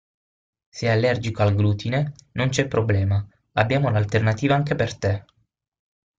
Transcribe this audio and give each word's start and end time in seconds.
Sei 0.77 0.89
allergico 0.89 1.43
al 1.43 1.53
glutine? 1.53 2.13
Non 2.31 2.49
c'è 2.49 2.67
problema, 2.67 3.23
abbiamo 3.51 3.87
l'alternativa 3.91 4.55
anche 4.55 4.73
per 4.73 4.97
te! 4.97 5.25